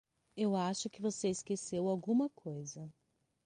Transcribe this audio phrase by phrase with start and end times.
[0.35, 2.91] Eu acho que você esqueceu alguma coisa.